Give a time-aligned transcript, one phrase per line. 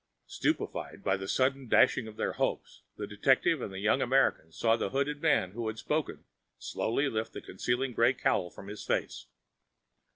[0.25, 4.75] Stupefied by the sudden dashing of their hopes, the detective and the young American saw
[4.75, 6.23] the hooded man who had spoken
[6.57, 9.27] slowly lift the concealing gray cowl from his face.